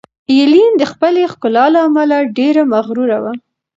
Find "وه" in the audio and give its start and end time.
3.23-3.33